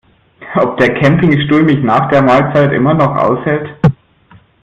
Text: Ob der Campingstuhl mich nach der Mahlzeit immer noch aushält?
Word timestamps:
Ob 0.55 0.77
der 0.79 0.95
Campingstuhl 0.95 1.61
mich 1.61 1.83
nach 1.83 2.09
der 2.09 2.23
Mahlzeit 2.23 2.73
immer 2.73 2.95
noch 2.95 3.15
aushält? 3.15 3.69